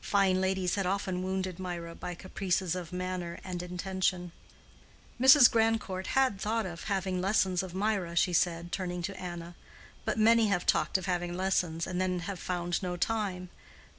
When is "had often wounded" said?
0.76-1.58